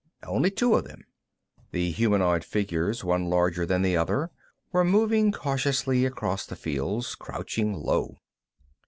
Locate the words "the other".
3.83-4.31